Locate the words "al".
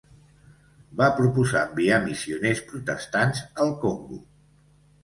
3.67-3.75